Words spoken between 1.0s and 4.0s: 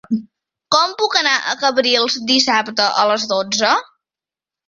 puc anar a Cabrils dissabte a les dotze?